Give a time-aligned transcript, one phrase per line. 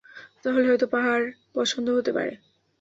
[0.43, 1.25] তাহলে হয়ত পাহাড়
[1.55, 2.33] পছন্দ হতে পারে?